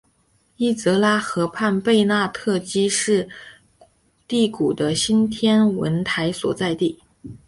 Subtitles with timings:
[0.57, 3.29] 伊泽拉河畔贝纳特基是
[4.27, 6.97] 第谷的新天文台所在地。